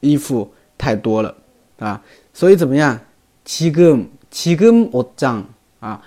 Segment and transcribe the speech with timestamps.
[0.00, 1.36] 衣服太多了
[1.78, 2.02] 啊。
[2.32, 3.00] 所以怎么样？
[3.44, 5.44] 지금지금옷장
[5.80, 6.02] 啊，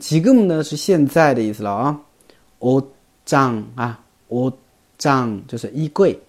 [0.00, 2.00] 지금呢是现在的意思了啊。
[2.60, 6.20] 옷장啊，옷장就是衣柜。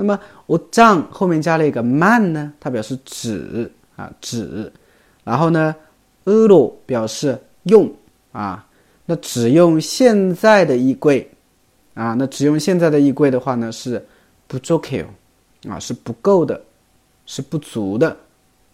[0.00, 4.72] 那么我账后面加了一个慢呢，它表示只啊只，
[5.24, 5.76] 然后呢
[6.24, 7.92] ，e 罗表示用
[8.32, 8.66] 啊，
[9.04, 11.30] 那只用现在的衣柜
[11.92, 14.02] 啊，那只用现在的衣柜的话呢是
[14.46, 14.88] 不足够
[15.68, 16.58] 啊，是不够的，
[17.26, 18.16] 是不足的，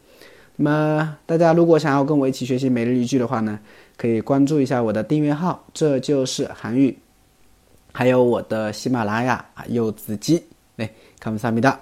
[0.57, 3.59] 那么大家如果想要跟我一起学习每日一句的话呢，
[3.97, 6.97] 可以关注一下我的订阅号，这就是韩语，
[7.91, 10.45] 还有我的喜马拉雅啊柚子鸡。
[10.75, 11.79] 来，감사합니다